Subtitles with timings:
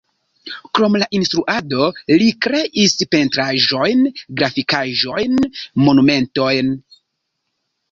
[0.77, 1.89] Krom la instruado
[2.21, 4.03] li kreis pentraĵojn,
[4.41, 5.39] grafikaĵojn,
[5.89, 6.77] monumentojn.